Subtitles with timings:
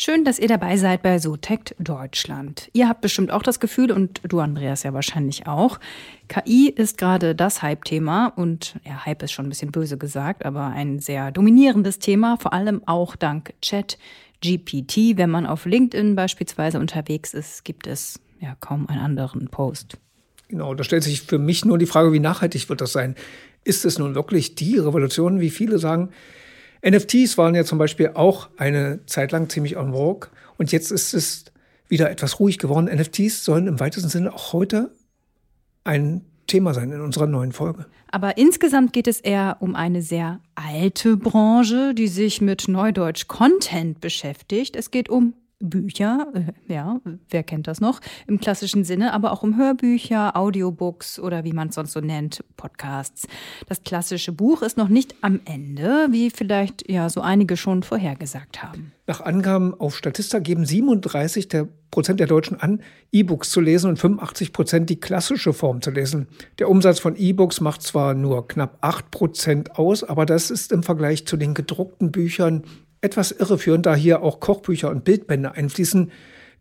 [0.00, 2.70] Schön, dass ihr dabei seid bei SoTech Deutschland.
[2.72, 5.80] Ihr habt bestimmt auch das Gefühl, und du, Andreas, ja wahrscheinlich auch,
[6.28, 10.66] KI ist gerade das Hype-Thema und ja, Hype ist schon ein bisschen böse gesagt, aber
[10.66, 13.98] ein sehr dominierendes Thema, vor allem auch dank Chat
[14.40, 15.16] GPT.
[15.16, 19.98] Wenn man auf LinkedIn beispielsweise unterwegs ist, gibt es ja kaum einen anderen Post.
[20.46, 23.16] Genau, da stellt sich für mich nur die Frage, wie nachhaltig wird das sein?
[23.64, 26.10] Ist es nun wirklich die Revolution, wie viele sagen?
[26.86, 31.14] NFTs waren ja zum Beispiel auch eine Zeit lang ziemlich on vogue und jetzt ist
[31.14, 31.44] es
[31.88, 32.86] wieder etwas ruhig geworden.
[32.86, 34.90] NFTs sollen im weitesten Sinne auch heute
[35.84, 37.86] ein Thema sein in unserer neuen Folge.
[38.10, 44.00] Aber insgesamt geht es eher um eine sehr alte Branche, die sich mit Neudeutsch Content
[44.00, 44.76] beschäftigt.
[44.76, 49.42] Es geht um Bücher, äh, ja, wer kennt das noch, im klassischen Sinne, aber auch
[49.42, 53.26] um Hörbücher, Audiobooks oder wie man es sonst so nennt, Podcasts.
[53.68, 58.62] Das klassische Buch ist noch nicht am Ende, wie vielleicht ja so einige schon vorhergesagt
[58.62, 58.92] haben.
[59.06, 63.98] Nach Angaben auf Statista geben 37 der Prozent der Deutschen an, E-Books zu lesen und
[63.98, 66.28] 85 Prozent die klassische Form zu lesen.
[66.58, 70.82] Der Umsatz von E-Books macht zwar nur knapp 8 Prozent aus, aber das ist im
[70.82, 72.64] Vergleich zu den gedruckten Büchern
[73.00, 76.10] etwas irreführend, da hier auch Kochbücher und Bildbände einfließen,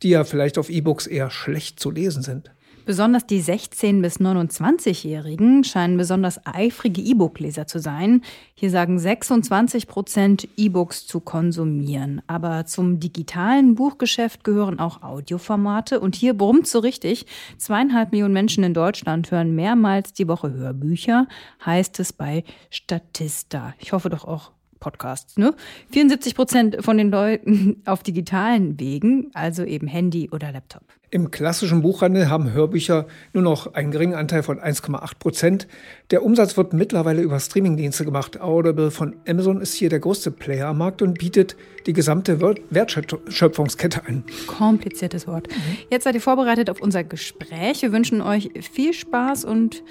[0.03, 2.51] die ja vielleicht auf E-Books eher schlecht zu lesen sind.
[2.87, 8.21] Besonders die 16- bis 29-Jährigen scheinen besonders eifrige E-Book-Leser zu sein.
[8.55, 12.21] Hier sagen 26 Prozent, E-Books zu konsumieren.
[12.27, 15.99] Aber zum digitalen Buchgeschäft gehören auch Audioformate.
[15.99, 17.25] Und hier brummt so richtig.
[17.57, 21.27] Zweieinhalb Millionen Menschen in Deutschland hören mehrmals die Woche Hörbücher,
[21.65, 23.73] heißt es bei Statista.
[23.79, 25.37] Ich hoffe doch auch Podcasts.
[25.37, 25.53] Ne?
[25.91, 30.83] 74 Prozent von den Leuten auf digitalen Wegen, also eben Handy oder Laptop.
[31.09, 35.67] Im klassischen Buchhandel haben Hörbücher nur noch einen geringen Anteil von 1,8 Prozent.
[36.11, 38.41] Der Umsatz wird mittlerweile über Streamingdienste gemacht.
[38.41, 41.55] Audible von Amazon ist hier der größte Player am Markt und bietet
[41.85, 44.25] die gesamte Wertschöpfungskette an.
[44.47, 45.47] Kompliziertes Wort.
[45.89, 47.83] Jetzt seid ihr vorbereitet auf unser Gespräch.
[47.83, 49.83] Wir wünschen euch viel Spaß und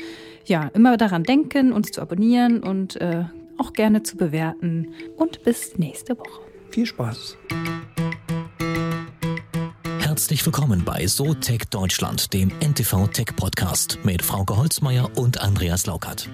[0.45, 3.25] ja, immer daran denken, uns zu abonnieren und äh,
[3.59, 4.95] auch gerne zu bewerten.
[5.17, 6.41] Und bis nächste Woche.
[6.71, 7.37] Viel Spaß.
[10.01, 15.87] Herzlich willkommen bei So Tech Deutschland, dem NTV Tech Podcast mit Frauke Holzmeier und Andreas
[15.87, 16.29] Laukert.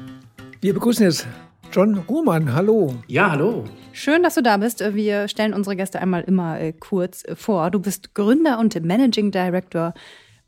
[0.60, 1.26] Wir begrüßen jetzt
[1.72, 2.54] John Ruhmann.
[2.54, 2.94] Hallo.
[3.06, 3.64] Ja, hallo.
[3.92, 4.80] Schön, dass du da bist.
[4.94, 7.70] Wir stellen unsere Gäste einmal immer äh, kurz vor.
[7.70, 9.94] Du bist Gründer und Managing Director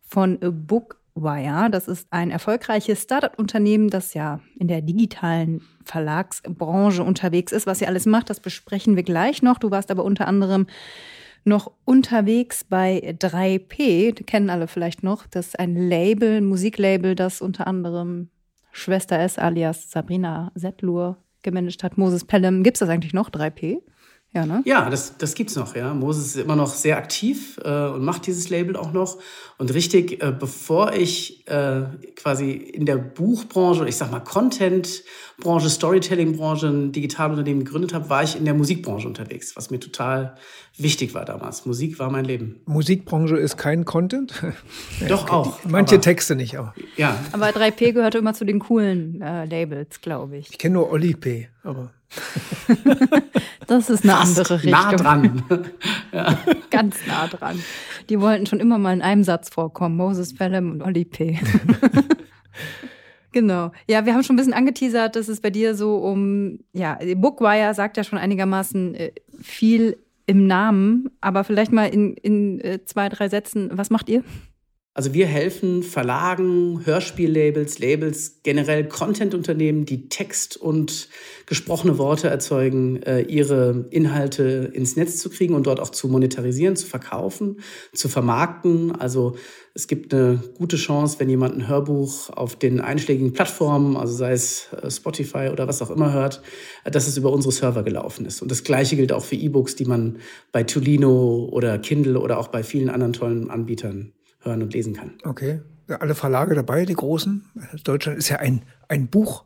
[0.06, 1.70] von Book Wire.
[1.70, 7.66] Das ist ein erfolgreiches Startup-Unternehmen, das ja in der digitalen Verlagsbranche unterwegs ist.
[7.66, 9.58] Was ihr alles macht, das besprechen wir gleich noch.
[9.58, 10.66] Du warst aber unter anderem
[11.44, 14.14] noch unterwegs bei 3P.
[14.14, 15.26] Die kennen alle vielleicht noch.
[15.26, 18.30] Das ist ein Label, ein Musiklabel, das unter anderem
[18.72, 21.98] Schwester S alias Sabrina Settlur gemanagt hat.
[21.98, 22.62] Moses Pelham.
[22.62, 23.82] Gibt es das eigentlich noch, 3P?
[24.34, 24.62] Ja, ne?
[24.64, 25.76] ja das, das gibt's noch.
[25.76, 25.94] Ja.
[25.94, 29.18] Moses ist immer noch sehr aktiv äh, und macht dieses Label auch noch.
[29.58, 31.82] Und richtig, äh, bevor ich äh,
[32.16, 38.36] quasi in der Buchbranche, ich sag mal Content-Branche, Storytelling-Branche ein Digitalunternehmen gegründet habe, war ich
[38.36, 40.34] in der Musikbranche unterwegs, was mir total
[40.76, 41.64] wichtig war damals.
[41.64, 42.60] Musik war mein Leben.
[42.66, 44.42] Musikbranche ist kein Content?
[45.08, 45.60] Doch auch.
[45.64, 46.72] Manche Texte nicht auch.
[46.96, 47.16] Ja.
[47.30, 50.50] Aber 3P gehörte immer zu den coolen äh, Labels, glaube ich.
[50.50, 51.92] Ich kenne nur Oli P, aber.
[53.66, 54.70] das ist eine Fast andere Richtung.
[54.70, 55.42] Nah dran.
[56.12, 56.38] ja.
[56.70, 57.62] Ganz nah dran.
[58.08, 59.96] Die wollten schon immer mal in einem Satz vorkommen.
[59.96, 61.38] Moses Pelham und Oli P.
[63.34, 63.72] Genau.
[63.88, 67.74] Ja, wir haben schon ein bisschen angeteasert, dass es bei dir so um, ja, Bookwire
[67.74, 73.08] sagt ja schon einigermaßen äh, viel im Namen, aber vielleicht mal in, in äh, zwei,
[73.08, 74.22] drei Sätzen, was macht ihr?
[74.96, 81.08] Also wir helfen Verlagen, Hörspiellabels, Labels, generell Content-Unternehmen, die Text und
[81.46, 86.76] gesprochene Worte erzeugen, äh, ihre Inhalte ins Netz zu kriegen und dort auch zu monetarisieren,
[86.76, 87.58] zu verkaufen,
[87.92, 88.92] zu vermarkten.
[88.92, 89.34] Also
[89.74, 94.30] es gibt eine gute Chance, wenn jemand ein Hörbuch auf den einschlägigen Plattformen, also sei
[94.30, 96.40] es äh, Spotify oder was auch immer hört,
[96.84, 98.42] dass es über unsere Server gelaufen ist.
[98.42, 100.18] Und das Gleiche gilt auch für E-Books, die man
[100.52, 104.12] bei Tolino oder Kindle oder auch bei vielen anderen tollen Anbietern
[104.44, 105.12] hören und lesen kann.
[105.24, 105.60] Okay.
[105.88, 107.44] Alle Verlage dabei, die großen.
[107.84, 109.44] Deutschland ist ja ein, ein Buch,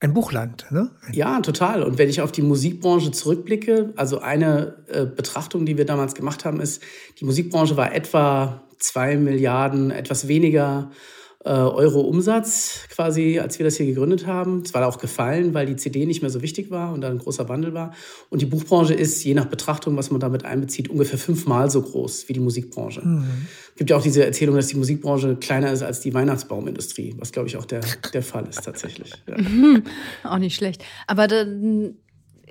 [0.00, 0.90] ein Buchland, ne?
[1.06, 1.82] Ein ja, total.
[1.82, 6.44] Und wenn ich auf die Musikbranche zurückblicke, also eine äh, Betrachtung, die wir damals gemacht
[6.44, 6.82] haben, ist,
[7.18, 10.90] die Musikbranche war etwa zwei Milliarden, etwas weniger
[11.50, 14.62] Euro Umsatz quasi, als wir das hier gegründet haben.
[14.64, 17.18] Es war auch gefallen, weil die CD nicht mehr so wichtig war und da ein
[17.18, 17.94] großer Wandel war.
[18.28, 22.28] Und die Buchbranche ist, je nach Betrachtung, was man damit einbezieht, ungefähr fünfmal so groß
[22.28, 23.00] wie die Musikbranche.
[23.00, 23.46] Mhm.
[23.72, 27.32] Es gibt ja auch diese Erzählung, dass die Musikbranche kleiner ist als die Weihnachtsbaumindustrie, was,
[27.32, 27.80] glaube ich, auch der,
[28.12, 29.12] der Fall ist tatsächlich.
[29.26, 29.36] Ja.
[30.30, 30.84] auch nicht schlecht.
[31.06, 31.94] Aber dann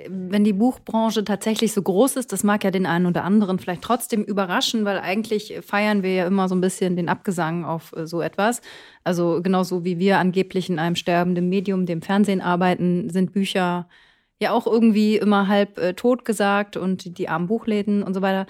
[0.08, 3.82] wenn die Buchbranche tatsächlich so groß ist, das mag ja den einen oder anderen vielleicht
[3.82, 8.06] trotzdem überraschen, weil eigentlich feiern wir ja immer so ein bisschen den Abgesang auf äh,
[8.06, 8.62] so etwas.
[9.04, 13.88] Also genauso wie wir angeblich in einem sterbenden Medium, dem Fernsehen arbeiten, sind Bücher
[14.40, 18.46] ja auch irgendwie immer halb äh, tot gesagt und die armen Buchläden und so weiter.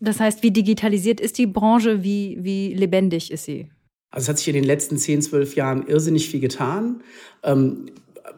[0.00, 2.02] Das heißt, wie digitalisiert ist die Branche?
[2.02, 3.70] Wie, wie lebendig ist sie?
[4.10, 7.02] Also es hat sich in den letzten 10, 12 Jahren irrsinnig viel getan.
[7.42, 7.86] Ähm,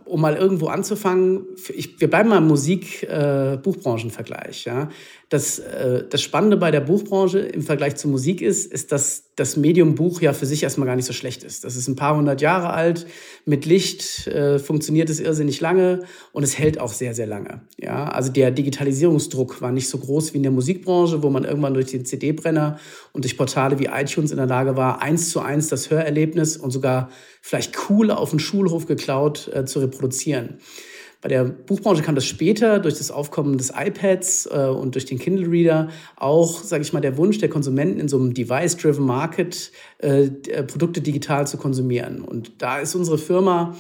[0.05, 4.67] um mal irgendwo anzufangen, ich, wir bleiben mal im Musik-Buchbranchenvergleich.
[4.67, 4.89] Äh, ja.
[5.33, 9.57] Das, äh, das Spannende bei der Buchbranche im Vergleich zur Musik ist, ist, dass das
[9.57, 11.65] Medium Buch ja für sich erstmal gar nicht so schlecht ist.
[11.65, 13.07] Das ist ein paar hundert Jahre alt,
[13.47, 16.03] mit Licht äh, funktioniert es irrsinnig lange
[16.33, 17.63] und es hält auch sehr, sehr lange.
[17.81, 21.73] Ja, also der Digitalisierungsdruck war nicht so groß wie in der Musikbranche, wo man irgendwann
[21.73, 22.79] durch den CD-Brenner
[23.15, 26.73] und durch Portale wie iTunes in der Lage war, eins zu eins das Hörerlebnis und
[26.73, 27.09] sogar
[27.41, 30.59] vielleicht cool auf dem Schulhof geklaut äh, zu reproduzieren.
[31.23, 35.21] Bei der Buchbranche kam das später durch das Aufkommen des iPads äh, und durch den
[35.21, 39.71] Kindle Reader auch, sage ich mal, der Wunsch der Konsumenten in so einem Device-driven Market
[39.99, 42.23] äh, äh, Produkte digital zu konsumieren.
[42.23, 43.77] Und da ist unsere Firma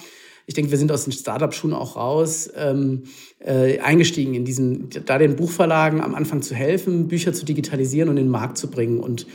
[0.47, 3.05] ich denke, wir sind aus den Startup-Schuhen auch raus, ähm,
[3.39, 8.17] äh, eingestiegen in diesen, da den Buchverlagen am Anfang zu helfen, Bücher zu digitalisieren und
[8.17, 9.01] in den Markt zu bringen.
[9.01, 9.27] Und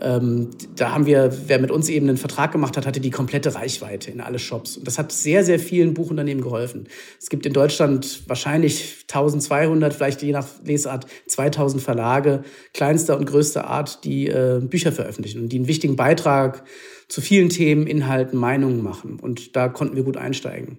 [0.00, 3.54] ähm, da haben wir, wer mit uns eben einen Vertrag gemacht hat, hatte die komplette
[3.54, 4.76] Reichweite in alle Shops.
[4.76, 6.88] Und das hat sehr, sehr vielen Buchunternehmen geholfen.
[7.20, 13.66] Es gibt in Deutschland wahrscheinlich 1200, vielleicht je nach Lesart 2000 Verlage, kleinster und größter
[13.66, 16.64] Art, die äh, Bücher veröffentlichen und die einen wichtigen Beitrag
[17.08, 19.18] zu vielen Themen, Inhalten, Meinungen machen.
[19.20, 20.78] Und da konnten wir gut einsteigen.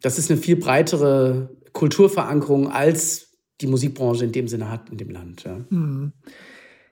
[0.00, 5.10] Das ist eine viel breitere Kulturverankerung, als die Musikbranche in dem Sinne hat in dem
[5.10, 5.44] Land.
[5.44, 5.60] Ja.
[5.68, 6.12] Hm.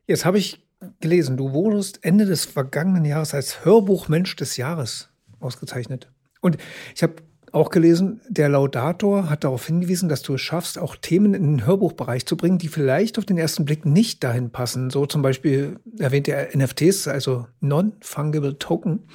[0.06, 0.65] Jetzt habe ich
[1.00, 5.09] gelesen, du wurdest Ende des vergangenen Jahres als Hörbuchmensch des Jahres
[5.41, 6.09] ausgezeichnet.
[6.41, 6.59] Und
[6.94, 7.17] ich habe
[7.53, 11.67] auch gelesen, der Laudator hat darauf hingewiesen, dass du es schaffst, auch Themen in den
[11.67, 14.91] Hörbuchbereich zu bringen, die vielleicht auf den ersten Blick nicht dahin passen.
[14.91, 19.09] So zum Beispiel erwähnt er NFTs, also Non-Fungible Token.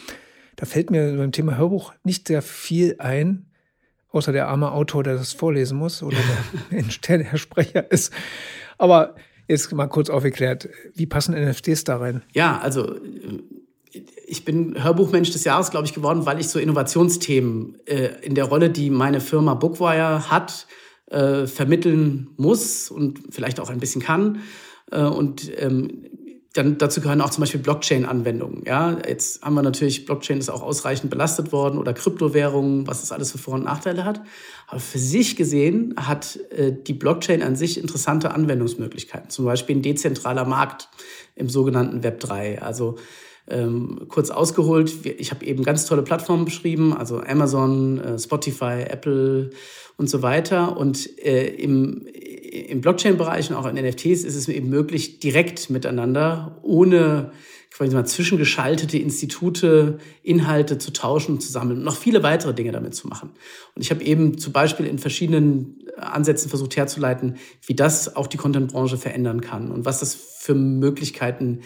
[0.55, 3.45] Da fällt mir beim Thema Hörbuch nicht sehr viel ein,
[4.11, 6.17] außer der arme Autor, der das vorlesen muss oder
[6.71, 8.11] der, der Sprecher ist.
[8.77, 9.15] Aber
[9.51, 12.23] jetzt mal kurz aufgeklärt, wie passen NFTs da rein?
[12.33, 12.95] Ja, also
[14.25, 18.45] ich bin Hörbuchmensch des Jahres, glaube ich, geworden, weil ich so Innovationsthemen äh, in der
[18.45, 20.67] Rolle, die meine Firma Bookwire hat,
[21.07, 24.39] äh, vermitteln muss und vielleicht auch ein bisschen kann.
[24.91, 26.05] Äh, und ähm,
[26.53, 28.63] dann dazu gehören auch zum Beispiel Blockchain-Anwendungen.
[28.65, 33.13] Ja, jetzt haben wir natürlich, Blockchain ist auch ausreichend belastet worden oder Kryptowährungen, was das
[33.13, 34.21] alles für Vor- und Nachteile hat.
[34.67, 39.29] Aber für sich gesehen hat äh, die Blockchain an sich interessante Anwendungsmöglichkeiten.
[39.29, 40.89] Zum Beispiel ein dezentraler Markt
[41.35, 42.61] im sogenannten Web 3.
[42.61, 42.97] Also
[43.49, 49.51] ähm, kurz ausgeholt, ich habe eben ganz tolle Plattformen beschrieben, also Amazon, äh, Spotify, Apple
[49.97, 50.77] und so weiter.
[50.77, 52.07] Und äh, im,
[52.51, 57.31] im Blockchain-Bereich und auch in NFTs ist es eben möglich, direkt miteinander, ohne
[57.71, 62.73] quasi mal zwischengeschaltete Institute, Inhalte zu tauschen und zu sammeln und noch viele weitere Dinge
[62.73, 63.29] damit zu machen.
[63.75, 68.37] Und ich habe eben zum Beispiel in verschiedenen Ansätzen versucht herzuleiten, wie das auch die
[68.37, 71.61] Content-Branche verändern kann und was das für Möglichkeiten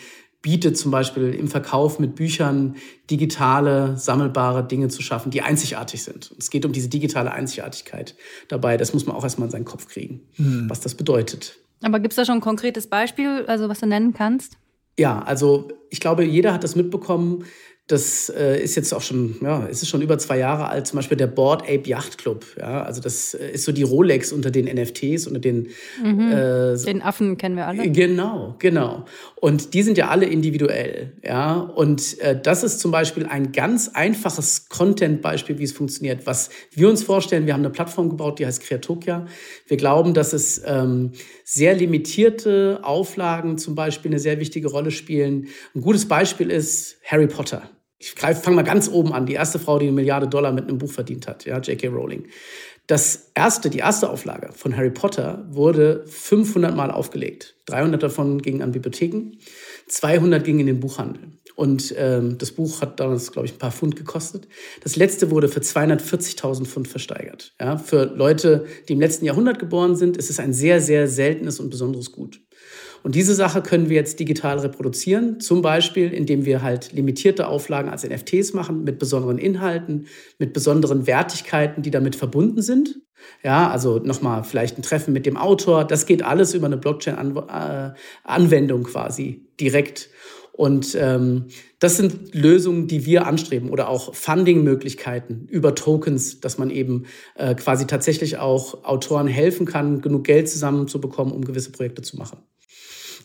[0.46, 2.76] bietet, zum Beispiel im Verkauf mit Büchern
[3.10, 6.36] digitale, sammelbare Dinge zu schaffen, die einzigartig sind.
[6.38, 8.16] es geht um diese digitale Einzigartigkeit
[8.48, 8.78] dabei.
[8.78, 10.70] Das muss man auch erstmal in seinen Kopf kriegen, hm.
[10.70, 11.58] was das bedeutet.
[11.82, 14.58] Aber gibt es da schon ein konkretes Beispiel, also was du nennen kannst?
[15.00, 17.46] Ja, also ich glaube, jeder hat das mitbekommen.
[17.88, 21.18] Das äh, ist jetzt auch schon, ja, ist schon über zwei Jahre alt, zum Beispiel
[21.18, 22.44] der Board Ape Yacht Club.
[22.58, 25.68] Ja, also das äh, ist so die Rolex unter den NFTs, unter den
[26.04, 26.32] mhm.
[26.32, 27.88] äh, Den Affen kennen wir alle.
[27.92, 29.06] Genau, genau.
[29.36, 31.14] Und die sind ja alle individuell.
[31.24, 36.26] Ja, und äh, das ist zum Beispiel ein ganz einfaches Content-Beispiel, wie es funktioniert.
[36.26, 39.28] Was wir uns vorstellen, wir haben eine Plattform gebaut, die heißt Creatokia.
[39.68, 41.12] Wir glauben, dass es ähm,
[41.44, 45.50] sehr limitierte Auflagen zum Beispiel eine sehr wichtige Rolle spielen.
[45.76, 47.70] Ein gutes Beispiel ist Harry Potter.
[47.98, 49.26] Ich fange mal ganz oben an.
[49.26, 51.88] Die erste Frau, die eine Milliarde Dollar mit einem Buch verdient hat, ja, J.K.
[51.88, 52.28] Rowling.
[52.88, 57.56] Das erste, die erste Auflage von Harry Potter wurde 500 Mal aufgelegt.
[57.66, 59.38] 300 davon gingen an Bibliotheken,
[59.88, 61.32] 200 gingen in den Buchhandel.
[61.56, 64.48] Und ähm, das Buch hat damals, glaube ich, ein paar Pfund gekostet.
[64.84, 67.56] Das letzte wurde für 240.000 Pfund versteigert.
[67.60, 71.60] Ja, für Leute, die im letzten Jahrhundert geboren sind, ist es ein sehr, sehr seltenes
[71.60, 72.42] und besonderes Gut.
[73.06, 77.88] Und diese Sache können wir jetzt digital reproduzieren, zum Beispiel, indem wir halt limitierte Auflagen
[77.88, 80.08] als NFTs machen mit besonderen Inhalten,
[80.40, 83.00] mit besonderen Wertigkeiten, die damit verbunden sind.
[83.44, 85.86] Ja, also nochmal vielleicht ein Treffen mit dem Autor.
[85.86, 90.10] Das geht alles über eine Blockchain-Anwendung quasi direkt.
[90.52, 91.46] Und ähm,
[91.78, 97.54] das sind Lösungen, die wir anstreben oder auch Funding-Möglichkeiten über Tokens, dass man eben äh,
[97.54, 102.40] quasi tatsächlich auch Autoren helfen kann, genug Geld zusammenzubekommen, um gewisse Projekte zu machen.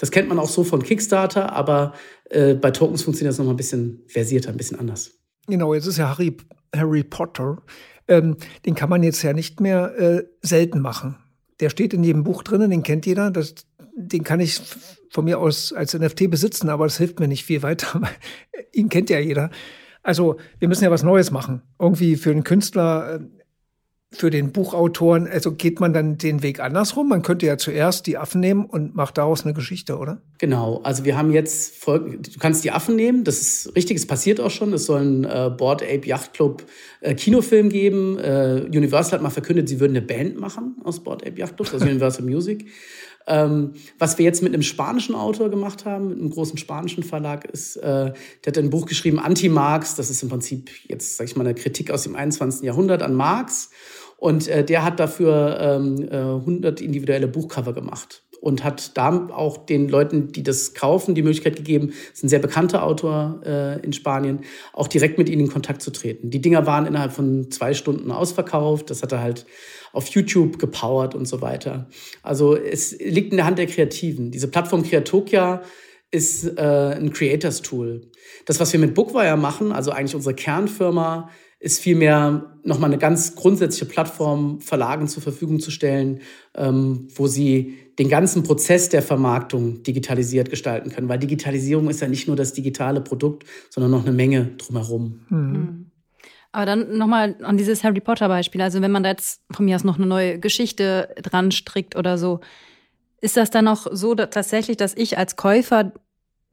[0.00, 1.92] Das kennt man auch so von Kickstarter, aber
[2.30, 5.12] äh, bei Tokens funktioniert das nochmal ein bisschen versierter, ein bisschen anders.
[5.46, 6.38] Genau, jetzt ist ja Harry,
[6.74, 7.62] Harry Potter.
[8.08, 11.16] Ähm, den kann man jetzt ja nicht mehr äh, selten machen.
[11.60, 13.30] Der steht in jedem Buch drin, den kennt jeder.
[13.30, 13.54] Das,
[13.94, 14.58] den kann ich
[15.10, 18.00] von mir aus als NFT besitzen, aber das hilft mir nicht viel weiter.
[18.72, 19.50] Ihn kennt ja jeder.
[20.02, 21.60] Also wir müssen ja was Neues machen.
[21.78, 23.20] Irgendwie für einen Künstler, äh,
[24.12, 27.08] für den Buchautoren, also geht man dann den Weg andersrum?
[27.08, 30.20] Man könnte ja zuerst die Affen nehmen und macht daraus eine Geschichte, oder?
[30.38, 34.40] Genau, also wir haben jetzt, du kannst die Affen nehmen, das ist richtig, es passiert
[34.40, 34.72] auch schon.
[34.72, 36.64] Es soll einen äh, Board Ape Yacht Club
[37.00, 38.18] äh, Kinofilm geben.
[38.18, 41.72] Äh, Universal hat mal verkündet, sie würden eine Band machen aus Board Ape Yacht Club,
[41.72, 42.66] also Universal Music.
[43.26, 47.44] Ähm, was wir jetzt mit einem spanischen Autor gemacht haben, mit einem großen spanischen Verlag,
[47.44, 48.14] ist, äh, der
[48.46, 49.94] hat ein Buch geschrieben, Anti-Marx.
[49.94, 52.62] Das ist im Prinzip jetzt, sag ich mal, eine Kritik aus dem 21.
[52.62, 53.70] Jahrhundert an Marx.
[54.20, 59.56] Und äh, der hat dafür ähm, äh, 100 individuelle Buchcover gemacht und hat da auch
[59.56, 63.94] den Leuten, die das kaufen, die Möglichkeit gegeben, ist ein sehr bekannter Autor äh, in
[63.94, 64.40] Spanien,
[64.74, 66.28] auch direkt mit ihnen in Kontakt zu treten.
[66.30, 68.90] Die Dinger waren innerhalb von zwei Stunden ausverkauft.
[68.90, 69.46] Das hat er halt
[69.92, 71.88] auf YouTube gepowert und so weiter.
[72.22, 74.30] Also es liegt in der Hand der Kreativen.
[74.30, 75.62] Diese Plattform Creatokia
[76.10, 78.02] ist äh, ein Creators Tool.
[78.44, 83.36] Das, was wir mit Bookwire machen, also eigentlich unsere Kernfirma, ist vielmehr nochmal eine ganz
[83.36, 86.20] grundsätzliche Plattform Verlagen zur Verfügung zu stellen,
[86.54, 91.08] ähm, wo sie den ganzen Prozess der Vermarktung digitalisiert gestalten können.
[91.08, 95.20] Weil Digitalisierung ist ja nicht nur das digitale Produkt, sondern noch eine Menge drumherum.
[95.28, 95.90] Mhm.
[96.52, 98.62] Aber dann nochmal an dieses Harry Potter-Beispiel.
[98.62, 102.16] Also wenn man da jetzt von mir aus noch eine neue Geschichte dran strickt oder
[102.16, 102.40] so,
[103.20, 105.92] ist das dann auch so dass tatsächlich, dass ich als Käufer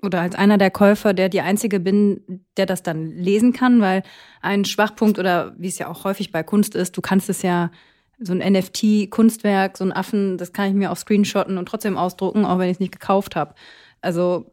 [0.03, 4.03] oder als einer der Käufer, der die Einzige bin, der das dann lesen kann, weil
[4.41, 7.71] ein Schwachpunkt oder wie es ja auch häufig bei Kunst ist, du kannst es ja
[8.19, 12.45] so ein NFT-Kunstwerk, so ein Affen, das kann ich mir auch screenshotten und trotzdem ausdrucken,
[12.45, 13.55] auch wenn ich es nicht gekauft habe.
[14.01, 14.51] Also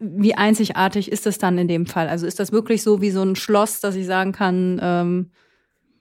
[0.00, 2.08] wie einzigartig ist das dann in dem Fall?
[2.08, 5.30] Also ist das wirklich so wie so ein Schloss, dass ich sagen kann, ähm,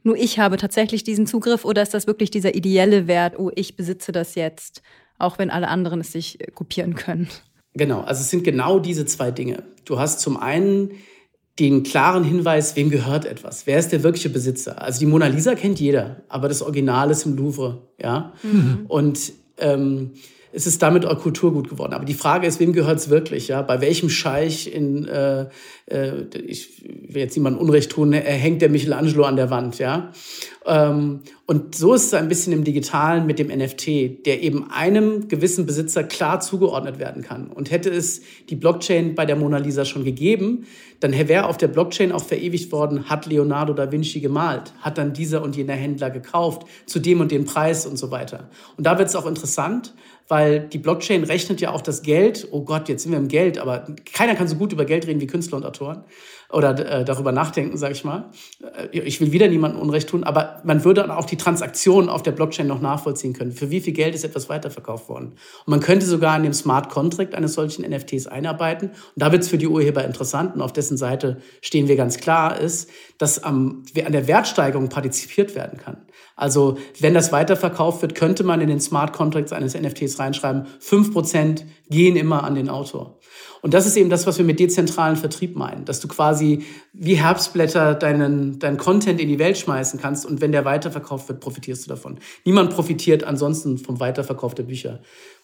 [0.03, 3.75] nur ich habe tatsächlich diesen Zugriff oder ist das wirklich dieser ideelle Wert, oh, ich
[3.75, 4.81] besitze das jetzt,
[5.17, 7.27] auch wenn alle anderen es sich kopieren können?
[7.77, 9.63] Genau, also es sind genau diese zwei Dinge.
[9.85, 10.91] Du hast zum einen
[11.59, 13.65] den klaren Hinweis, wem gehört etwas?
[13.65, 14.81] Wer ist der wirkliche Besitzer?
[14.81, 18.33] Also die Mona Lisa kennt jeder, aber das Original ist im Louvre, ja.
[18.43, 18.85] Mhm.
[18.87, 20.11] Und ähm,
[20.51, 21.93] es ist damit auch Kulturgut geworden.
[21.93, 23.47] Aber die Frage ist, wem gehört es wirklich?
[23.47, 25.47] Ja, bei welchem Scheich in, äh,
[25.85, 30.11] äh, ich will jetzt niemandem Unrecht tun, hängt der Michelangelo an der Wand, ja?
[30.67, 35.29] Ähm, und so ist es ein bisschen im Digitalen mit dem NFT, der eben einem
[35.29, 37.47] gewissen Besitzer klar zugeordnet werden kann.
[37.47, 40.65] Und hätte es die Blockchain bei der Mona Lisa schon gegeben,
[40.99, 45.13] dann wäre auf der Blockchain auch verewigt worden, hat Leonardo da Vinci gemalt, hat dann
[45.13, 48.49] dieser und jener Händler gekauft, zu dem und dem Preis und so weiter.
[48.75, 49.93] Und da wird es auch interessant,
[50.27, 52.49] weil die Blockchain rechnet ja auch das Geld.
[52.51, 55.21] Oh Gott, jetzt sind wir im Geld, aber keiner kann so gut über Geld reden
[55.21, 56.03] wie Künstler und Autoren
[56.51, 58.31] oder äh, darüber nachdenken, sage ich mal.
[58.91, 62.23] Äh, ich will wieder niemandem Unrecht tun, aber man würde dann auch die Transaktionen auf
[62.23, 63.51] der Blockchain noch nachvollziehen können.
[63.51, 65.33] Für wie viel Geld ist etwas weiterverkauft worden?
[65.65, 68.89] Und man könnte sogar in dem Smart Contract eines solchen NFTs einarbeiten.
[68.89, 72.17] Und da wird es für die Urheber interessant und auf dessen Seite stehen wir ganz
[72.17, 75.97] klar, ist, dass am, an der Wertsteigerung partizipiert werden kann.
[76.35, 81.11] Also wenn das weiterverkauft wird, könnte man in den Smart Contracts eines NFTs reinschreiben, fünf
[81.11, 83.19] Prozent gehen immer an den Autor.
[83.61, 87.15] Und das ist eben das, was wir mit dezentralen Vertrieb meinen, dass du quasi wie
[87.15, 91.85] Herbstblätter deinen, deinen Content in die Welt schmeißen kannst und wenn der weiterverkauft wird, profitierst
[91.85, 92.19] du davon.
[92.45, 94.99] Niemand profitiert ansonsten vom Weiterverkauf der Bücher.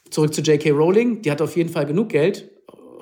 [0.10, 0.72] Zurück zu J.K.
[0.72, 2.50] Rowling, die hat auf jeden Fall genug Geld,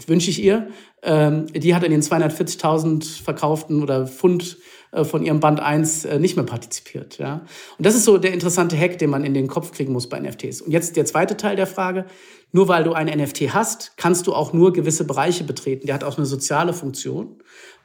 [0.07, 0.67] wünsche ich ihr.
[1.03, 4.57] Ähm, die hat in den 240.000 verkauften oder Pfund
[5.03, 7.17] von ihrem Band 1 äh, nicht mehr partizipiert.
[7.17, 7.45] Ja?
[7.77, 10.19] Und das ist so der interessante Hack, den man in den Kopf kriegen muss bei
[10.19, 10.61] NFTs.
[10.61, 12.05] Und jetzt der zweite Teil der Frage.
[12.53, 15.85] Nur weil du ein NFT hast, kannst du auch nur gewisse Bereiche betreten.
[15.85, 17.37] Der hat auch eine soziale Funktion.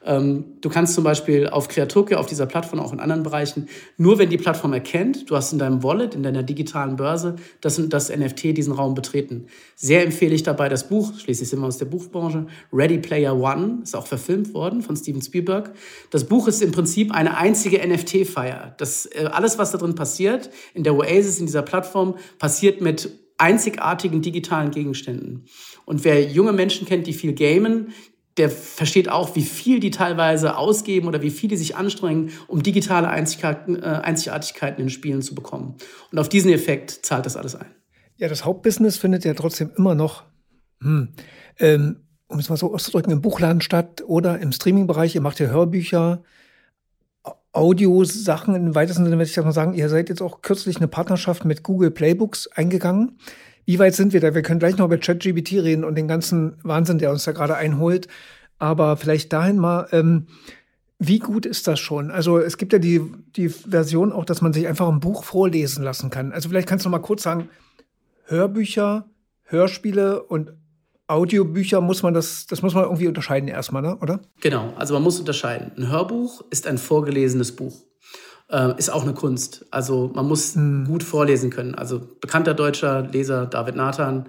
[0.05, 4.19] Ähm, du kannst zum Beispiel auf Creatokia, auf dieser Plattform, auch in anderen Bereichen, nur
[4.19, 8.15] wenn die Plattform erkennt, du hast in deinem Wallet, in deiner digitalen Börse, das, das
[8.15, 9.47] NFT diesen Raum betreten.
[9.75, 13.79] Sehr empfehle ich dabei das Buch, schließlich sind wir aus der Buchbranche, Ready Player One,
[13.83, 15.73] ist auch verfilmt worden von Steven Spielberg.
[16.11, 18.75] Das Buch ist im Prinzip eine einzige NFT-Feier.
[18.77, 23.11] Das, äh, alles, was da drin passiert, in der Oasis, in dieser Plattform, passiert mit
[23.37, 25.45] einzigartigen digitalen Gegenständen.
[25.85, 27.93] Und wer junge Menschen kennt, die viel gamen,
[28.37, 32.63] der versteht auch, wie viel die teilweise ausgeben oder wie viel die sich anstrengen, um
[32.63, 35.75] digitale Einzigartigkeiten, äh, Einzigartigkeiten in Spielen zu bekommen.
[36.11, 37.67] Und auf diesen Effekt zahlt das alles ein.
[38.17, 40.23] Ja, das Hauptbusiness findet ja trotzdem immer noch
[40.81, 41.09] hm,
[41.59, 45.15] ähm, um es mal so auszudrücken, im Buchladen statt oder im Streaming-Bereich.
[45.15, 46.23] Ihr macht ja Hörbücher,
[47.51, 49.73] Audiosachen im weitesten Sinne, würde ich das mal sagen.
[49.73, 53.17] Ihr seid jetzt auch kürzlich eine Partnerschaft mit Google Playbooks eingegangen.
[53.67, 54.33] Wie weit sind wir da?
[54.33, 57.57] Wir können gleich noch über ChatGBT reden und den ganzen Wahnsinn, der uns da gerade
[57.57, 58.07] einholt.
[58.59, 60.27] Aber vielleicht dahin mal, ähm,
[60.99, 62.09] wie gut ist das schon?
[62.09, 63.01] Also es gibt ja die,
[63.35, 66.31] die Version auch, dass man sich einfach ein Buch vorlesen lassen kann.
[66.31, 67.49] Also vielleicht kannst du noch mal kurz sagen,
[68.23, 69.09] Hörbücher,
[69.43, 70.53] Hörspiele und
[71.07, 73.97] Audiobücher muss man das, das muss man irgendwie unterscheiden erstmal, ne?
[73.97, 74.21] oder?
[74.39, 75.73] Genau, also man muss unterscheiden.
[75.75, 77.83] Ein Hörbuch ist ein vorgelesenes Buch.
[78.49, 79.65] Äh, ist auch eine Kunst.
[79.71, 80.85] Also man muss hm.
[80.85, 81.75] gut vorlesen können.
[81.75, 84.27] Also bekannter deutscher Leser David Nathan,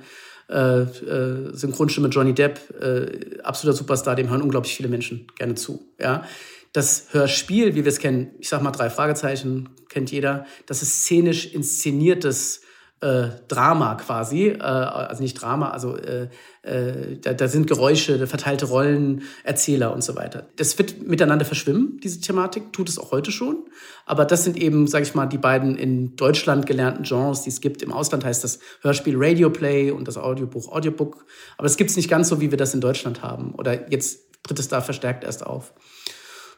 [0.48, 5.86] äh, äh, Synchronstimme Johnny Depp, äh, absoluter Superstar, dem hören unglaublich viele Menschen gerne zu.
[6.00, 6.24] Ja?
[6.72, 11.04] Das Hörspiel, wie wir es kennen, ich sag mal drei Fragezeichen, kennt jeder, das ist
[11.04, 12.62] szenisch inszeniertes
[13.00, 16.28] äh, Drama quasi, äh, also nicht Drama, also äh,
[16.62, 20.48] äh, da, da sind Geräusche, verteilte Rollen, Erzähler und so weiter.
[20.56, 23.66] Das wird miteinander verschwimmen, diese Thematik, tut es auch heute schon.
[24.04, 27.60] Aber das sind eben, sage ich mal, die beiden in Deutschland gelernten Genres, die es
[27.60, 27.82] gibt.
[27.82, 31.24] Im Ausland heißt das Hörspiel Radioplay und das Audiobuch Audiobook.
[31.56, 33.54] Aber es gibt es nicht ganz so, wie wir das in Deutschland haben.
[33.54, 35.72] Oder jetzt tritt es da verstärkt erst auf.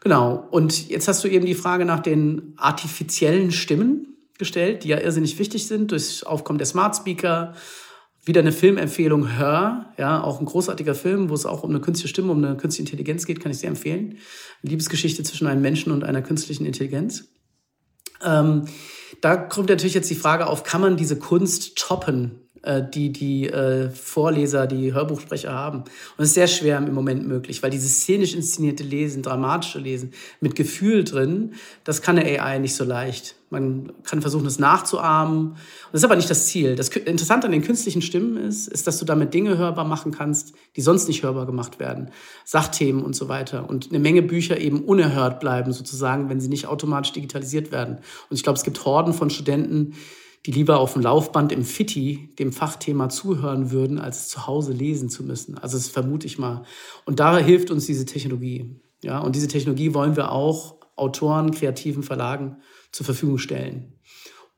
[0.00, 0.48] Genau.
[0.50, 5.38] Und jetzt hast du eben die Frage nach den artifiziellen Stimmen gestellt, die ja irrsinnig
[5.38, 7.54] wichtig sind durch Aufkommen der Smart Speaker.
[8.24, 12.08] Wieder eine Filmempfehlung Hör, ja, auch ein großartiger Film, wo es auch um eine künstliche
[12.08, 14.18] Stimme, um eine künstliche Intelligenz geht, kann ich sehr empfehlen.
[14.62, 17.28] Liebesgeschichte zwischen einem Menschen und einer künstlichen Intelligenz.
[18.22, 18.66] Ähm,
[19.20, 22.49] da kommt natürlich jetzt die Frage auf, kann man diese Kunst toppen?
[22.62, 25.78] Äh, die die äh, Vorleser, die Hörbuchsprecher haben.
[25.78, 25.88] Und
[26.18, 30.12] es ist sehr schwer im Moment möglich, weil dieses szenisch inszenierte Lesen, dramatische Lesen
[30.42, 33.36] mit Gefühl drin, das kann eine AI nicht so leicht.
[33.48, 35.52] Man kann versuchen, es nachzuahmen.
[35.52, 35.58] Und
[35.90, 36.76] das ist aber nicht das Ziel.
[36.76, 40.52] Das Interessante an den künstlichen Stimmen ist, ist, dass du damit Dinge hörbar machen kannst,
[40.76, 42.10] die sonst nicht hörbar gemacht werden.
[42.44, 43.70] Sachthemen und so weiter.
[43.70, 48.00] Und eine Menge Bücher eben unerhört bleiben, sozusagen, wenn sie nicht automatisch digitalisiert werden.
[48.28, 49.94] Und ich glaube, es gibt Horden von Studenten,
[50.46, 55.10] die lieber auf dem Laufband im Fitti dem Fachthema zuhören würden, als zu Hause lesen
[55.10, 55.58] zu müssen.
[55.58, 56.62] Also das vermute ich mal.
[57.04, 58.80] Und da hilft uns diese Technologie.
[59.02, 62.58] Ja, und diese Technologie wollen wir auch Autoren, kreativen Verlagen
[62.92, 63.94] zur Verfügung stellen,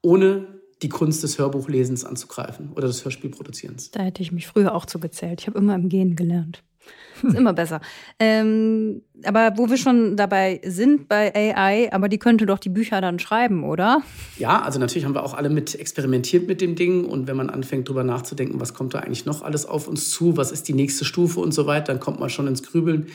[0.02, 3.92] ohne die Kunst des Hörbuchlesens anzugreifen oder des Hörspielproduzierens.
[3.92, 5.40] Da hätte ich mich früher auch zugezählt.
[5.40, 6.64] Ich habe immer im Gehen gelernt.
[7.23, 7.81] Ist immer besser.
[8.18, 13.01] Ähm, aber wo wir schon dabei sind bei AI, aber die könnte doch die Bücher
[13.01, 14.03] dann schreiben, oder?
[14.38, 17.05] Ja, also natürlich haben wir auch alle mit experimentiert mit dem Ding.
[17.05, 20.37] Und wenn man anfängt, drüber nachzudenken, was kommt da eigentlich noch alles auf uns zu,
[20.37, 23.07] was ist die nächste Stufe und so weiter, dann kommt man schon ins Grübeln.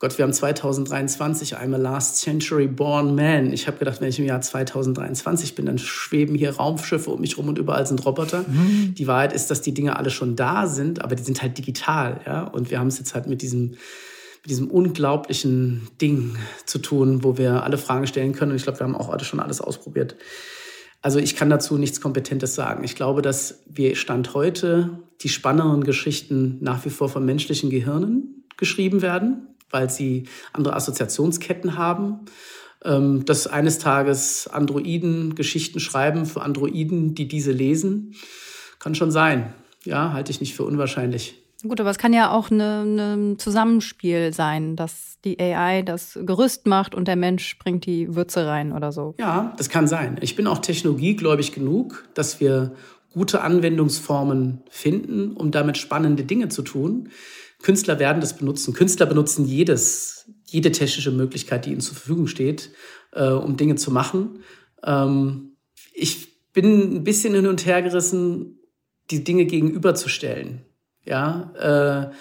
[0.00, 3.52] Gott, wir haben 2023, I'm a last century born man.
[3.52, 7.36] Ich habe gedacht, wenn ich im Jahr 2023 bin, dann schweben hier Raumschiffe um mich
[7.36, 8.44] rum und überall sind Roboter.
[8.46, 8.94] Mhm.
[8.94, 12.20] Die Wahrheit ist, dass die Dinge alle schon da sind, aber die sind halt digital.
[12.24, 12.44] Ja?
[12.44, 13.74] Und wir haben es jetzt halt mit diesem
[14.44, 18.52] mit diesem unglaublichen Ding zu tun, wo wir alle Fragen stellen können.
[18.52, 20.14] Und ich glaube, wir haben auch alle schon alles ausprobiert.
[21.02, 22.84] Also ich kann dazu nichts Kompetentes sagen.
[22.84, 28.44] Ich glaube, dass wir Stand heute die spannenderen Geschichten nach wie vor von menschlichen Gehirnen
[28.56, 32.20] geschrieben werden weil sie andere Assoziationsketten haben.
[32.84, 38.14] Ähm, dass eines Tages Androiden Geschichten schreiben für Androiden, die diese lesen,
[38.78, 39.52] kann schon sein.
[39.84, 41.42] Ja, halte ich nicht für unwahrscheinlich.
[41.66, 46.94] Gut, aber es kann ja auch ein Zusammenspiel sein, dass die AI das Gerüst macht
[46.94, 49.16] und der Mensch bringt die Würze rein oder so.
[49.18, 50.18] Ja, das kann sein.
[50.20, 52.74] Ich bin auch technologiegläubig genug, dass wir
[53.12, 57.08] gute Anwendungsformen finden, um damit spannende Dinge zu tun.
[57.62, 58.72] Künstler werden das benutzen.
[58.72, 62.70] Künstler benutzen jedes, jede technische Möglichkeit, die ihnen zur Verfügung steht,
[63.12, 64.40] äh, um Dinge zu machen.
[64.84, 65.56] Ähm,
[65.92, 68.60] ich bin ein bisschen hin und her gerissen,
[69.10, 70.64] die Dinge gegenüberzustellen.
[71.04, 72.14] Ja, äh,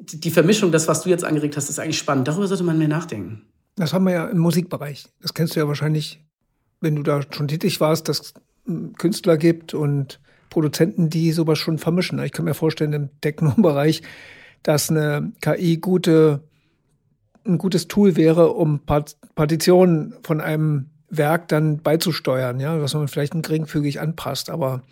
[0.00, 2.28] die Vermischung, das, was du jetzt angeregt hast, ist eigentlich spannend.
[2.28, 3.46] Darüber sollte man mehr nachdenken.
[3.76, 5.06] Das haben wir ja im Musikbereich.
[5.20, 6.24] Das kennst du ja wahrscheinlich,
[6.80, 8.34] wenn du da schon tätig warst, dass es
[8.98, 10.20] Künstler gibt und
[10.50, 12.22] Produzenten, die sowas schon vermischen.
[12.22, 14.02] Ich kann mir vorstellen, im Techno-Bereich
[14.62, 16.42] dass eine KI gute,
[17.44, 18.80] ein gutes Tool wäre, um
[19.34, 24.82] Partitionen von einem Werk dann beizusteuern, ja, dass man vielleicht geringfügig anpasst, aber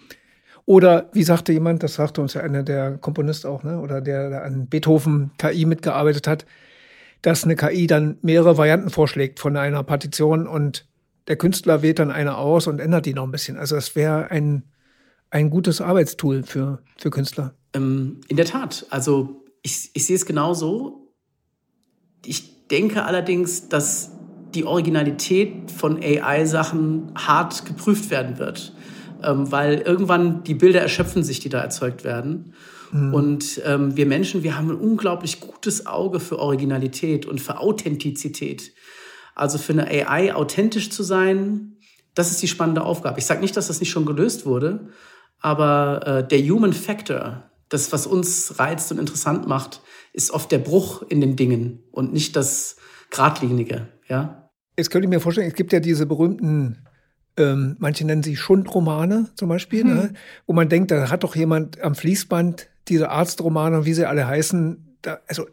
[0.67, 4.29] oder wie sagte jemand, das sagte uns ja einer der Komponist auch, ne, oder der,
[4.29, 6.47] der an Beethoven KI mitgearbeitet hat,
[7.23, 10.87] dass eine KI dann mehrere Varianten vorschlägt von einer Partition und
[11.29, 13.57] der Künstler wählt dann eine aus und ändert die noch ein bisschen.
[13.57, 14.65] Also es wäre ein,
[15.31, 17.55] ein gutes Arbeitstool für, für Künstler.
[17.75, 18.87] Ähm, in der Tat.
[18.91, 21.15] Also ich, ich sehe es genauso.
[22.25, 24.13] Ich denke allerdings, dass
[24.55, 28.75] die Originalität von AI-Sachen hart geprüft werden wird,
[29.23, 32.55] ähm, weil irgendwann die Bilder erschöpfen sich, die da erzeugt werden.
[32.93, 33.15] Mhm.
[33.15, 38.73] Und ähm, wir Menschen, wir haben ein unglaublich gutes Auge für Originalität und für Authentizität.
[39.35, 41.77] Also für eine AI authentisch zu sein,
[42.15, 43.21] das ist die spannende Aufgabe.
[43.21, 44.89] Ich sage nicht, dass das nicht schon gelöst wurde,
[45.39, 49.81] aber äh, der Human Factor, das, was uns reizt und interessant macht,
[50.13, 52.77] ist oft der Bruch in den Dingen und nicht das
[53.11, 53.89] Gradlinige.
[54.09, 54.51] Ja?
[54.77, 56.85] Jetzt könnte ich mir vorstellen, es gibt ja diese berühmten,
[57.37, 59.95] ähm, manche nennen sie Schundromane zum Beispiel, hm.
[59.95, 60.13] ne?
[60.47, 64.27] wo man denkt, da hat doch jemand am Fließband diese Arztromane und wie sie alle
[64.27, 65.47] heißen, da, also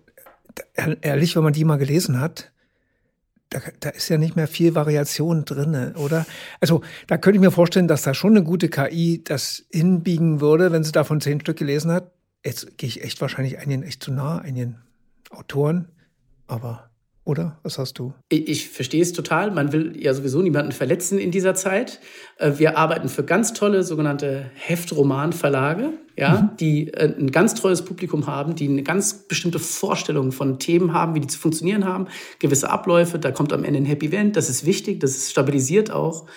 [0.56, 2.52] da, ehrlich, wenn man die mal gelesen hat,
[3.60, 6.26] da, da ist ja nicht mehr viel Variation drin, oder?
[6.60, 10.72] Also da könnte ich mir vorstellen, dass da schon eine gute KI das hinbiegen würde,
[10.72, 12.12] wenn sie davon zehn Stück gelesen hat.
[12.46, 14.78] Jetzt gehe ich echt wahrscheinlich einigen echt zu nah, einigen
[15.30, 15.90] Autoren,
[16.48, 16.90] aber
[17.28, 17.60] oder?
[17.62, 18.14] Was hast du?
[18.30, 19.52] Ich, ich, verstehe es total.
[19.52, 22.00] Man will ja sowieso niemanden verletzen in dieser Zeit.
[22.38, 26.58] Äh, wir arbeiten für ganz tolle sogenannte Heftromanverlage, ja, mhm.
[26.58, 31.16] die äh, ein ganz treues Publikum haben, die eine ganz bestimmte Vorstellung von Themen haben,
[31.16, 32.08] wie die zu funktionieren haben,
[32.40, 33.20] gewisse Abläufe.
[33.20, 34.38] Da kommt am Ende ein Happy Event.
[34.38, 35.02] Das ist wichtig.
[35.02, 36.28] Das stabilisiert auch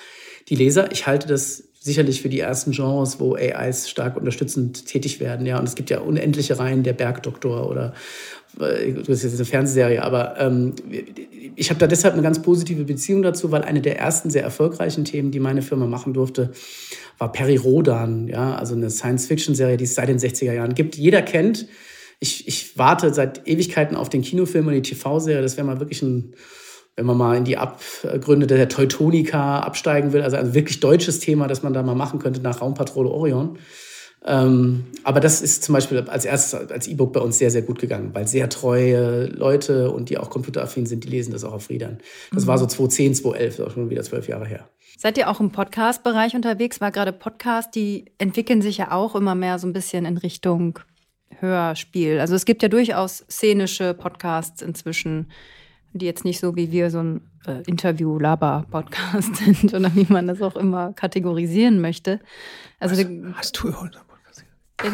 [0.49, 0.91] die Leser.
[0.91, 5.47] Ich halte das sicherlich für die ersten Genres, wo AIs stark unterstützend tätig werden.
[5.47, 7.95] Ja, und es gibt ja unendliche Reihen, der Bergdoktor oder
[8.59, 10.75] das ist jetzt eine Fernsehserie, aber ähm,
[11.55, 15.05] ich habe da deshalb eine ganz positive Beziehung dazu, weil eine der ersten sehr erfolgreichen
[15.05, 16.51] Themen, die meine Firma machen durfte,
[17.19, 20.97] war Peri Rodan, ja, also eine Science-Fiction-Serie, die es seit den 60er Jahren gibt.
[20.97, 21.67] Jeder kennt.
[22.19, 25.43] Ich, ich warte seit Ewigkeiten auf den Kinofilm und die TV-Serie.
[25.43, 26.35] Das wäre mal wirklich ein,
[27.01, 31.49] wenn man mal in die Abgründe der Teutonica absteigen will, also ein wirklich deutsches Thema,
[31.49, 33.59] das man da mal machen könnte nach Raumpatrole Orion.
[34.27, 37.79] Ähm, aber das ist zum Beispiel als erstes als E-Book bei uns sehr, sehr gut
[37.79, 41.71] gegangen, weil sehr treue Leute und die auch computeraffin sind, die lesen das auch auf
[41.71, 42.01] Readern.
[42.31, 42.49] Das mhm.
[42.49, 44.69] war so 2010, 2011, auch schon wieder zwölf Jahre her.
[44.99, 46.83] Seid ihr auch im Podcast-Bereich unterwegs?
[46.83, 50.79] Weil gerade Podcasts, die entwickeln sich ja auch immer mehr so ein bisschen in Richtung
[51.39, 52.21] Hörspiel.
[52.21, 55.31] Also es gibt ja durchaus szenische Podcasts inzwischen,
[55.93, 60.43] die jetzt nicht so wie wir so ein äh, Interview-Laber-Podcast sind oder wie man das
[60.43, 62.21] auch immer kategorisieren möchte.
[62.79, 63.73] Also hast, hast du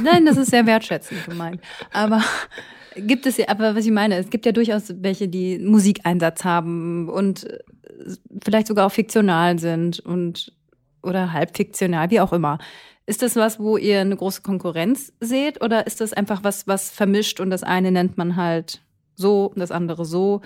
[0.03, 1.61] Nein, das ist sehr wertschätzend gemeint.
[1.93, 2.23] Aber
[2.97, 7.09] gibt es ja, aber was ich meine, es gibt ja durchaus welche, die Musikeinsatz haben
[7.09, 7.59] und äh,
[8.45, 10.53] vielleicht sogar auch fiktional sind und
[11.03, 12.59] oder halbfiktional, wie auch immer.
[13.07, 16.91] Ist das was, wo ihr eine große Konkurrenz seht oder ist das einfach was, was
[16.91, 18.83] vermischt und das eine nennt man halt
[19.15, 20.41] so, das andere so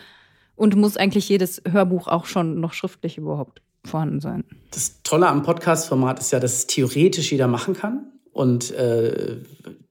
[0.61, 4.45] und muss eigentlich jedes Hörbuch auch schon noch schriftlich überhaupt vorhanden sein?
[4.73, 8.13] Das Tolle am Podcast-Format ist ja, dass theoretisch jeder machen kann.
[8.31, 9.39] Und äh,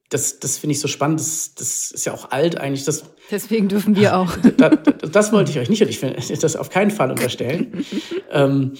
[0.10, 1.22] das, das finde ich so spannend.
[1.22, 2.86] Das, das ist ja auch alt eigentlich.
[2.86, 4.38] Das, Deswegen dürfen wir auch.
[4.58, 4.78] Das,
[5.12, 7.84] das, wollte ich euch nicht, ich will das auf keinen Fall unterstellen.
[8.32, 8.74] ähm,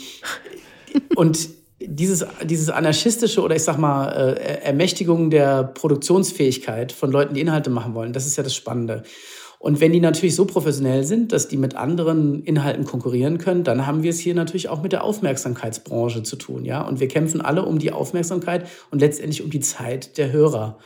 [1.16, 1.50] und
[1.80, 7.72] dieses, dieses anarchistische oder ich sag mal äh, Ermächtigung der Produktionsfähigkeit von Leuten, die Inhalte
[7.72, 9.02] machen wollen, das ist ja das Spannende.
[9.60, 13.86] Und wenn die natürlich so professionell sind, dass die mit anderen Inhalten konkurrieren können, dann
[13.86, 16.82] haben wir es hier natürlich auch mit der Aufmerksamkeitsbranche zu tun, ja.
[16.82, 20.80] Und wir kämpfen alle um die Aufmerksamkeit und letztendlich um die Zeit der Hörer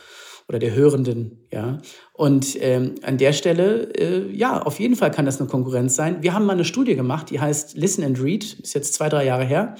[0.48, 1.78] oder der Hörenden, ja.
[2.12, 6.22] Und ähm, an der Stelle, äh, ja, auf jeden Fall kann das eine Konkurrenz sein.
[6.22, 9.24] Wir haben mal eine Studie gemacht, die heißt Listen and Read, ist jetzt zwei, drei
[9.24, 9.76] Jahre her,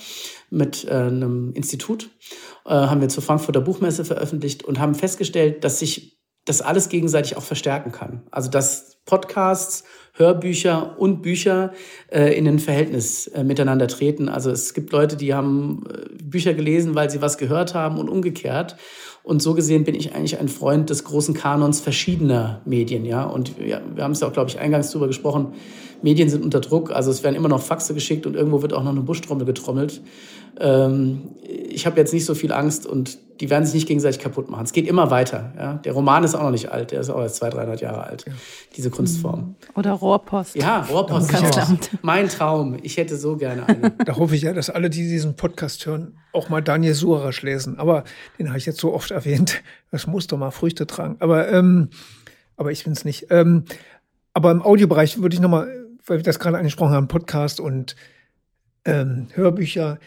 [0.51, 2.11] mit äh, einem Institut,
[2.65, 7.37] äh, haben wir zur Frankfurter Buchmesse veröffentlicht und haben festgestellt, dass sich das alles gegenseitig
[7.37, 8.23] auch verstärken kann.
[8.31, 11.73] Also dass Podcasts, Hörbücher und Bücher
[12.09, 14.29] äh, in ein Verhältnis äh, miteinander treten.
[14.29, 18.09] Also es gibt Leute, die haben äh, Bücher gelesen, weil sie was gehört haben und
[18.09, 18.77] umgekehrt.
[19.23, 23.25] Und so gesehen bin ich eigentlich ein Freund des großen Kanons verschiedener Medien, ja.
[23.25, 25.55] Und ja, wir haben es ja auch, glaube ich, eingangs drüber gesprochen.
[26.03, 28.83] Medien sind unter Druck, also es werden immer noch Faxe geschickt und irgendwo wird auch
[28.83, 30.03] noch eine Buschtrommel getrommelt.
[30.61, 34.49] Ähm, ich habe jetzt nicht so viel Angst und die werden sich nicht gegenseitig kaputt
[34.49, 34.65] machen.
[34.65, 35.53] Es geht immer weiter.
[35.59, 35.75] Ja?
[35.75, 38.25] Der Roman ist auch noch nicht alt, der ist auch erst 200, 300 Jahre alt,
[38.27, 38.33] ja.
[38.77, 39.41] diese Kunstform.
[39.41, 39.55] Mhm.
[39.75, 40.55] Oder Rohrpost.
[40.55, 41.33] Ja, Rohrpost.
[42.03, 42.77] Mein Traum.
[42.83, 43.91] Ich hätte so gerne eine.
[44.05, 47.79] Da hoffe ich ja, dass alle, die diesen Podcast hören, auch mal Daniel Suarasch lesen.
[47.79, 48.05] Aber
[48.39, 49.63] den habe ich jetzt so oft erwähnt.
[49.91, 51.17] Das muss doch mal Früchte tragen.
[51.21, 51.91] Aber, ähm,
[52.57, 53.27] aber ich bin es nicht.
[53.31, 53.65] Ähm,
[54.33, 55.69] aber im Audiobereich würde ich nochmal,
[56.07, 57.97] weil wir das gerade angesprochen haben, Podcast und
[58.85, 59.99] ähm, Hörbücher.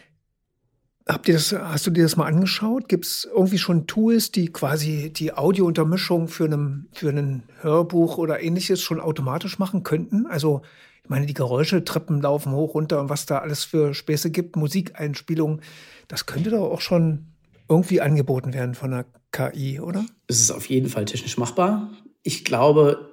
[1.10, 2.86] Habt ihr das, hast du dir das mal angeschaut?
[2.86, 8.42] Gibt es irgendwie schon Tools, die quasi die Audiountermischung für, einem, für ein Hörbuch oder
[8.42, 10.26] ähnliches schon automatisch machen könnten?
[10.26, 10.60] Also,
[11.02, 14.56] ich meine, die Geräusche, Treppen laufen hoch, runter und was da alles für Späße gibt,
[14.56, 15.62] Musikeinspielungen,
[16.08, 17.28] das könnte doch auch schon
[17.70, 20.04] irgendwie angeboten werden von der KI, oder?
[20.26, 21.90] Es ist auf jeden Fall technisch machbar.
[22.22, 23.08] Ich glaube,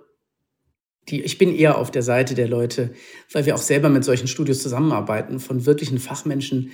[1.07, 2.93] die, ich bin eher auf der Seite der Leute,
[3.31, 6.71] weil wir auch selber mit solchen Studios zusammenarbeiten, von wirklichen Fachmenschen,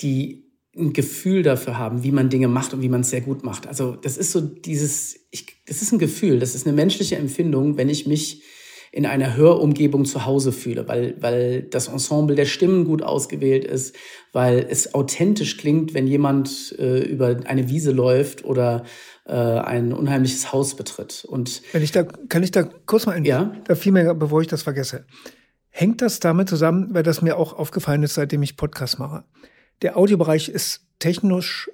[0.00, 3.44] die ein Gefühl dafür haben, wie man Dinge macht und wie man es sehr gut
[3.44, 3.66] macht.
[3.66, 7.76] Also das ist so dieses, ich, das ist ein Gefühl, das ist eine menschliche Empfindung,
[7.76, 8.42] wenn ich mich
[8.90, 13.94] in einer Hörumgebung zu Hause fühle, weil, weil das Ensemble der Stimmen gut ausgewählt ist,
[14.32, 18.84] weil es authentisch klingt, wenn jemand äh, über eine Wiese läuft oder
[19.26, 21.26] äh, ein unheimliches Haus betritt.
[21.28, 23.54] Und wenn ich da, kann ich da kurz mal ein, ja?
[23.66, 25.04] da fiel mir, bevor ich das vergesse.
[25.68, 29.24] Hängt das damit zusammen, weil das mir auch aufgefallen ist, seitdem ich Podcast mache?
[29.82, 31.70] Der Audiobereich ist technisch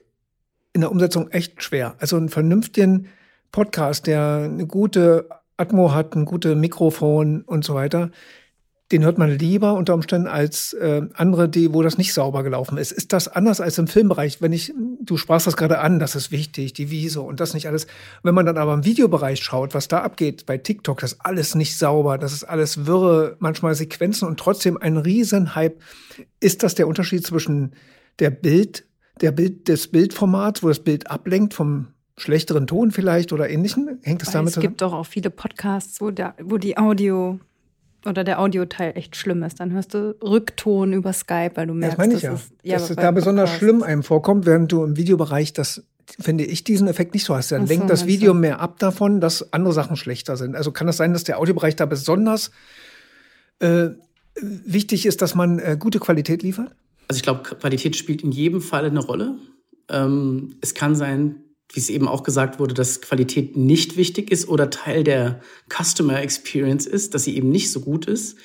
[0.72, 1.94] in der Umsetzung echt schwer.
[1.98, 3.08] Also einen vernünftigen
[3.52, 8.10] Podcast, der eine gute Atmo hat, ein gutes Mikrofon und so weiter,
[8.94, 12.78] den hört man lieber unter Umständen als äh, andere, die, wo das nicht sauber gelaufen
[12.78, 12.92] ist.
[12.92, 14.40] Ist das anders als im Filmbereich?
[14.40, 17.66] Wenn ich, du sprachst das gerade an, das ist wichtig, die Wiese und das nicht
[17.66, 17.88] alles.
[18.22, 21.56] Wenn man dann aber im Videobereich schaut, was da abgeht bei TikTok, das ist alles
[21.56, 25.74] nicht sauber, das ist alles wirre, manchmal Sequenzen und trotzdem ein Riesenhype.
[26.38, 27.72] Ist das der Unterschied zwischen
[28.20, 28.86] der Bild,
[29.20, 33.98] der Bild des Bildformats, wo das Bild ablenkt vom schlechteren Ton vielleicht oder ähnlichen?
[34.02, 37.40] Hängt das Weil damit Es gibt doch auch viele Podcasts, wo, der, wo die Audio
[38.06, 39.60] oder der Audioteil echt schlimm ist.
[39.60, 42.34] Dann hörst du Rückton über Skype, weil du merkst, das meine ich ja.
[42.34, 45.84] Ist, ja, dass es da besonders schlimm einem vorkommt, während du im Videobereich das
[46.20, 47.50] finde ich diesen Effekt nicht so hast.
[47.50, 50.54] Dann so, lenkt das Video mehr ab davon, dass andere Sachen schlechter sind.
[50.54, 52.50] Also kann es das sein, dass der Audiobereich da besonders
[53.60, 53.88] äh,
[54.40, 56.72] wichtig ist, dass man äh, gute Qualität liefert?
[57.08, 59.36] Also ich glaube, Qualität spielt in jedem Fall eine Rolle.
[59.88, 61.36] Ähm, es kann sein,
[61.72, 66.20] wie es eben auch gesagt wurde, dass Qualität nicht wichtig ist oder Teil der Customer
[66.20, 68.36] Experience ist, dass sie eben nicht so gut ist.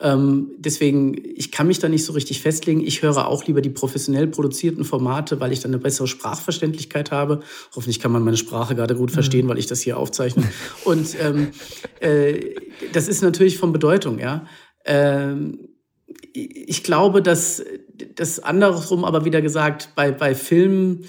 [0.00, 2.80] Ähm, deswegen, ich kann mich da nicht so richtig festlegen.
[2.80, 7.40] Ich höre auch lieber die professionell produzierten Formate, weil ich dann eine bessere Sprachverständlichkeit habe.
[7.74, 9.50] Hoffentlich kann man meine Sprache gerade gut verstehen, mhm.
[9.50, 10.44] weil ich das hier aufzeichne.
[10.84, 11.48] Und ähm,
[12.00, 12.54] äh,
[12.92, 14.46] das ist natürlich von Bedeutung, ja.
[14.84, 15.68] Ähm,
[16.32, 17.62] ich glaube, dass
[18.14, 21.04] das andersrum aber wieder gesagt, bei, bei Filmen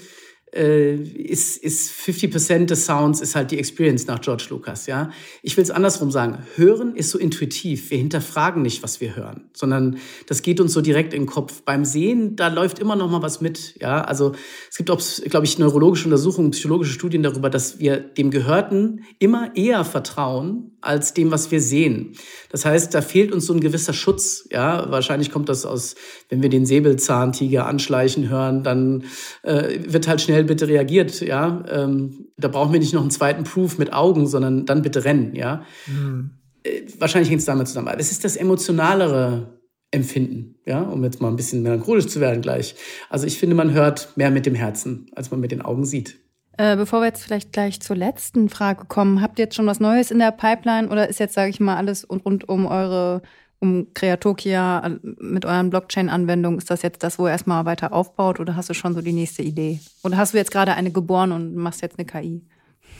[0.54, 5.10] äh, ist, ist 50% des Sounds ist halt die Experience nach George Lucas, ja.
[5.42, 6.38] Ich will es andersrum sagen.
[6.56, 7.90] Hören ist so intuitiv.
[7.90, 11.62] Wir hinterfragen nicht, was wir hören, sondern das geht uns so direkt in den Kopf.
[11.62, 14.02] Beim Sehen, da läuft immer noch mal was mit, ja.
[14.02, 14.32] Also
[14.68, 19.54] es gibt auch, glaube ich, neurologische Untersuchungen, psychologische Studien darüber, dass wir dem Gehörten immer
[19.54, 22.14] eher vertrauen als dem, was wir sehen.
[22.50, 24.90] Das heißt, da fehlt uns so ein gewisser Schutz, ja.
[24.90, 25.94] Wahrscheinlich kommt das aus,
[26.28, 29.04] wenn wir den Säbelzahntiger anschleichen hören, dann
[29.42, 31.62] äh, wird halt schnell schnell bitte reagiert, ja.
[31.68, 35.34] Ähm, da brauchen wir nicht noch einen zweiten Proof mit Augen, sondern dann bitte rennen,
[35.34, 35.64] ja.
[35.86, 36.30] Mhm.
[36.62, 37.92] Äh, wahrscheinlich hängt es damit zusammen.
[37.96, 42.74] Das ist das emotionalere Empfinden, ja, um jetzt mal ein bisschen melancholisch zu werden gleich.
[43.08, 46.18] Also ich finde, man hört mehr mit dem Herzen, als man mit den Augen sieht.
[46.56, 49.80] Äh, bevor wir jetzt vielleicht gleich zur letzten Frage kommen, habt ihr jetzt schon was
[49.80, 53.22] Neues in der Pipeline oder ist jetzt, sage ich mal, alles rund um eure
[53.60, 58.56] um Kreatokia mit euren Blockchain-Anwendungen, ist das jetzt das, wo ihr erstmal weiter aufbaut oder
[58.56, 59.80] hast du schon so die nächste Idee?
[60.02, 62.42] Oder hast du jetzt gerade eine geboren und machst jetzt eine KI?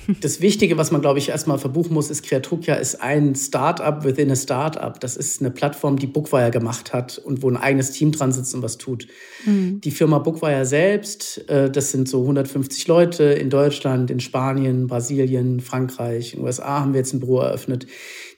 [0.20, 4.30] Das Wichtige, was man, glaube ich, erstmal verbuchen muss, ist, Kreatokia ist ein Startup within
[4.30, 4.98] a Startup.
[4.98, 8.54] Das ist eine Plattform, die Bookwire gemacht hat und wo ein eigenes Team dran sitzt
[8.54, 9.06] und was tut.
[9.44, 9.80] Mhm.
[9.80, 15.60] Die Firma Bookwire selbst, äh, das sind so 150 Leute in Deutschland, in Spanien, Brasilien,
[15.60, 17.86] Frankreich, in den USA haben wir jetzt ein Büro eröffnet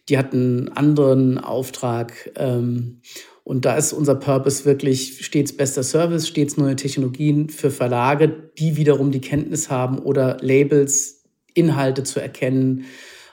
[0.08, 2.32] die hatten einen anderen Auftrag.
[2.36, 3.00] Ähm,
[3.44, 8.76] und da ist unser Purpose wirklich stets bester Service, stets neue Technologien für Verlage, die
[8.76, 12.84] wiederum die Kenntnis haben oder Labels, Inhalte zu erkennen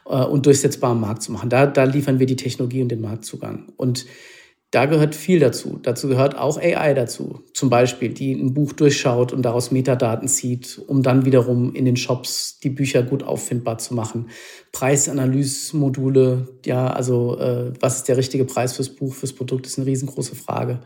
[0.05, 1.49] äh, und durchsetzbar am Markt zu machen.
[1.49, 3.71] Da, da liefern wir die Technologie und den Marktzugang.
[3.77, 4.05] Und
[4.71, 5.79] da gehört viel dazu.
[5.81, 7.41] Dazu gehört auch AI dazu.
[7.53, 11.97] Zum Beispiel, die ein Buch durchschaut und daraus Metadaten zieht, um dann wiederum in den
[11.97, 14.29] Shops die Bücher gut auffindbar zu machen.
[14.71, 19.87] Preisanalysemodule, ja, also äh, was ist der richtige Preis fürs Buch, fürs Produkt, ist eine
[19.87, 20.81] riesengroße Frage.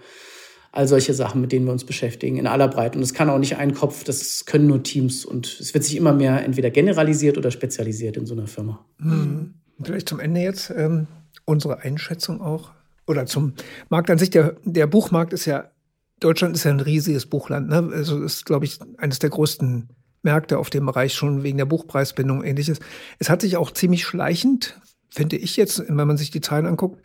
[0.72, 2.98] All solche Sachen, mit denen wir uns beschäftigen, in aller Breite.
[2.98, 5.26] Und das kann auch nicht ein Kopf, das können nur Teams.
[5.26, 8.86] Und es wird sich immer mehr entweder generalisiert oder spezialisiert in so einer Firma.
[8.98, 9.56] Mhm.
[9.84, 11.08] Vielleicht zum Ende jetzt ähm,
[11.46, 12.72] unsere Einschätzung auch
[13.08, 13.54] oder zum
[13.89, 15.72] Markt an sich, der, der Buchmarkt ist ja,
[16.20, 17.70] Deutschland ist ja ein riesiges Buchland.
[17.70, 17.92] Ne?
[17.94, 19.89] Also ist, glaube ich, eines der größten
[20.22, 22.80] Märkte auf dem Bereich schon wegen der Buchpreisbindung und ähnliches.
[23.20, 27.02] Es hat sich auch ziemlich schleichend, finde ich jetzt, wenn man sich die Zahlen anguckt,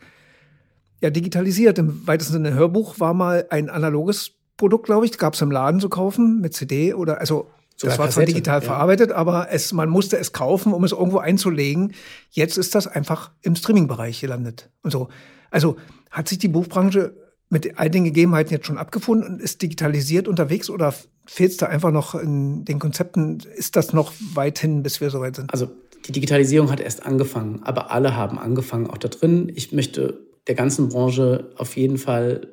[1.01, 1.77] ja, digitalisiert.
[1.77, 5.79] Im weitesten Sinne Hörbuch war mal ein analoges Produkt, glaube ich, gab es im Laden
[5.79, 7.49] zu kaufen mit CD oder also
[7.87, 8.65] das war zwar digital ja.
[8.65, 11.93] verarbeitet, aber es, man musste es kaufen, um es irgendwo einzulegen.
[12.29, 14.69] Jetzt ist das einfach im Streaming-Bereich gelandet.
[14.83, 15.09] Und so.
[15.49, 15.77] Also
[16.11, 17.15] hat sich die Buchbranche
[17.49, 20.93] mit all den Gegebenheiten jetzt schon abgefunden und ist digitalisiert unterwegs oder
[21.25, 23.39] fehlt es da einfach noch in den Konzepten?
[23.55, 25.51] Ist das noch weit hin, bis wir soweit sind?
[25.51, 25.69] Also
[26.05, 29.51] die Digitalisierung hat erst angefangen, aber alle haben angefangen, auch da drin.
[29.55, 32.47] Ich möchte der ganzen Branche auf jeden Fall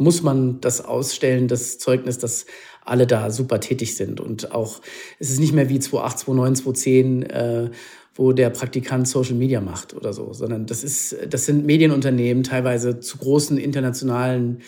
[0.00, 2.46] muss man das ausstellen, das Zeugnis, dass
[2.84, 4.20] alle da super tätig sind.
[4.20, 4.80] Und auch,
[5.18, 7.70] es ist nicht mehr wie 2008, 2009, 2010, äh,
[8.14, 13.00] wo der Praktikant Social Media macht oder so, sondern das ist, das sind Medienunternehmen, teilweise
[13.00, 14.62] zu großen internationalen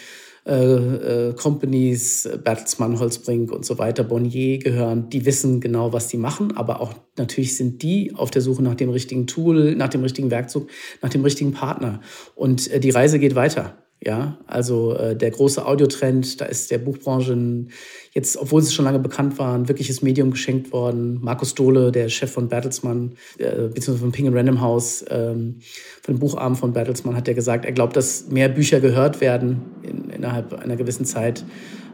[0.46, 6.16] äh, äh, Companies, Bertelsmann, Holzbrink und so weiter, Bonnier gehören, die wissen genau, was die
[6.16, 10.02] machen, aber auch natürlich sind die auf der Suche nach dem richtigen Tool, nach dem
[10.02, 10.68] richtigen Werkzeug,
[11.00, 12.00] nach dem richtigen Partner.
[12.34, 13.76] Und äh, die Reise geht weiter.
[14.04, 17.66] Ja, also äh, der große Audiotrend, da ist der Buchbranche
[18.12, 21.20] jetzt, obwohl sie schon lange bekannt waren, wirkliches Medium geschenkt worden.
[21.22, 25.60] Markus Dohle, der Chef von Bertelsmann, äh, beziehungsweise von Ping Random House, ähm,
[26.02, 29.62] von dem Bucharm von Bertelsmann, hat er gesagt, er glaubt, dass mehr Bücher gehört werden
[29.82, 31.44] in, innerhalb einer gewissen Zeit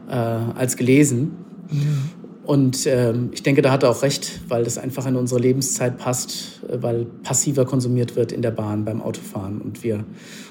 [0.09, 1.45] äh, als gelesen.
[1.69, 2.18] Mhm.
[2.49, 5.99] Und ähm, ich denke, da hat er auch recht, weil das einfach in unsere Lebenszeit
[5.99, 10.03] passt, äh, weil passiver konsumiert wird in der Bahn beim Autofahren und wir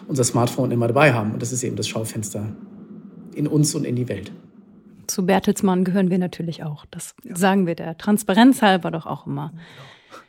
[0.06, 1.32] unser Smartphone immer dabei haben.
[1.32, 2.52] Und das ist eben das Schaufenster
[3.34, 4.30] in uns und in die Welt.
[5.08, 6.86] Zu Bertelsmann gehören wir natürlich auch.
[6.92, 7.34] Das ja.
[7.34, 9.52] sagen wir der Transparenz halber doch auch immer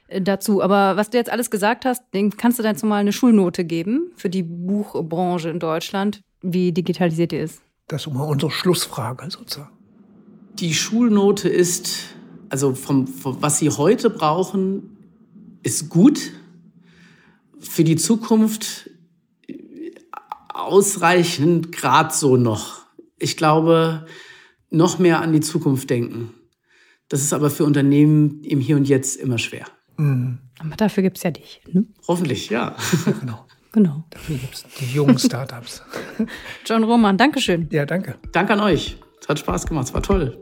[0.10, 0.22] ja.
[0.22, 0.64] dazu.
[0.64, 3.64] Aber was du jetzt alles gesagt hast, den kannst du dann jetzt mal eine Schulnote
[3.64, 7.62] geben für die Buchbranche in Deutschland, wie digitalisiert die ist.
[7.88, 9.79] Das ist immer unsere Schlussfrage sozusagen.
[10.60, 12.16] Die Schulnote ist,
[12.50, 14.98] also vom, vom, was Sie heute brauchen,
[15.64, 16.32] ist gut.
[17.60, 18.90] Für die Zukunft
[20.54, 22.82] ausreichend gerade so noch.
[23.18, 24.06] Ich glaube,
[24.70, 26.34] noch mehr an die Zukunft denken.
[27.08, 29.66] Das ist aber für Unternehmen im Hier und Jetzt immer schwer.
[29.98, 30.40] Mhm.
[30.60, 31.62] Aber dafür gibt es ja dich.
[31.72, 31.86] Ne?
[32.08, 32.76] Hoffentlich, ja.
[33.20, 33.46] genau.
[33.72, 34.04] Genau.
[34.10, 35.84] Dafür gibt es die jungen Startups.
[36.66, 37.70] John Roman, Dankeschön.
[37.72, 38.16] Ja, danke.
[38.32, 38.98] Danke an euch.
[39.22, 40.42] Es hat Spaß gemacht, es war toll.